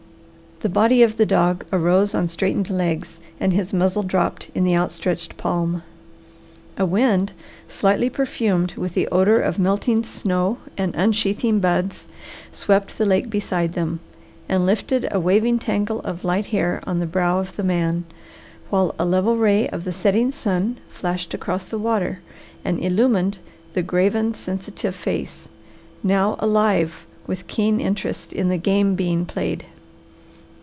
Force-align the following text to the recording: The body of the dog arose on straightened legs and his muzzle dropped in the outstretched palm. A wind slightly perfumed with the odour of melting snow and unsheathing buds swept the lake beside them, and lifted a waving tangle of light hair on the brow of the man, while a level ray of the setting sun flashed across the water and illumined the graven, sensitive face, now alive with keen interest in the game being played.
The 0.63 0.69
body 0.69 1.01
of 1.01 1.17
the 1.17 1.25
dog 1.25 1.65
arose 1.73 2.13
on 2.13 2.27
straightened 2.27 2.69
legs 2.69 3.19
and 3.39 3.51
his 3.51 3.73
muzzle 3.73 4.03
dropped 4.03 4.49
in 4.53 4.63
the 4.63 4.75
outstretched 4.77 5.35
palm. 5.35 5.81
A 6.77 6.85
wind 6.85 7.31
slightly 7.67 8.11
perfumed 8.11 8.75
with 8.75 8.93
the 8.93 9.07
odour 9.07 9.39
of 9.39 9.57
melting 9.57 10.03
snow 10.03 10.59
and 10.77 10.93
unsheathing 10.93 11.59
buds 11.61 12.07
swept 12.51 12.99
the 12.99 13.07
lake 13.07 13.27
beside 13.27 13.73
them, 13.73 14.01
and 14.47 14.63
lifted 14.63 15.07
a 15.09 15.19
waving 15.19 15.57
tangle 15.57 15.99
of 16.01 16.23
light 16.23 16.45
hair 16.53 16.83
on 16.85 16.99
the 16.99 17.07
brow 17.07 17.39
of 17.39 17.55
the 17.55 17.63
man, 17.63 18.03
while 18.69 18.93
a 18.99 19.03
level 19.05 19.37
ray 19.37 19.67
of 19.69 19.83
the 19.83 19.91
setting 19.91 20.31
sun 20.31 20.77
flashed 20.91 21.33
across 21.33 21.65
the 21.65 21.79
water 21.79 22.19
and 22.63 22.79
illumined 22.83 23.39
the 23.73 23.81
graven, 23.81 24.35
sensitive 24.35 24.95
face, 24.95 25.49
now 26.03 26.35
alive 26.37 27.07
with 27.25 27.47
keen 27.47 27.79
interest 27.79 28.31
in 28.31 28.49
the 28.49 28.57
game 28.59 28.93
being 28.93 29.25
played. 29.25 29.65